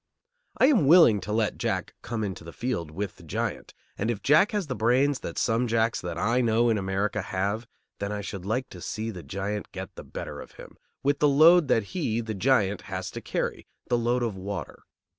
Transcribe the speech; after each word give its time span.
I 0.57 0.65
am 0.65 0.87
willing 0.87 1.21
to 1.21 1.31
let 1.31 1.59
Jack 1.59 1.93
come 2.01 2.23
into 2.23 2.43
the 2.43 2.51
field 2.51 2.89
with 2.89 3.17
the 3.17 3.23
giant, 3.23 3.75
and 3.99 4.09
if 4.09 4.23
Jack 4.23 4.51
has 4.51 4.65
the 4.65 4.73
brains 4.75 5.19
that 5.19 5.37
some 5.37 5.67
Jacks 5.67 6.01
that 6.01 6.17
I 6.17 6.41
know 6.41 6.69
in 6.71 6.79
America 6.79 7.21
have, 7.21 7.67
then 7.99 8.11
I 8.11 8.21
should 8.21 8.43
like 8.43 8.67
to 8.69 8.81
see 8.81 9.11
the 9.11 9.21
giant 9.21 9.71
get 9.71 9.93
the 9.93 10.03
better 10.03 10.41
of 10.41 10.53
him, 10.53 10.75
with 11.03 11.19
the 11.19 11.29
load 11.29 11.67
that 11.67 11.83
he, 11.93 12.19
the 12.19 12.33
giant, 12.33 12.81
has 12.89 13.11
to 13.11 13.21
carry, 13.21 13.67
the 13.89 13.97
load 13.99 14.23
of 14.23 14.35
water. 14.35 14.81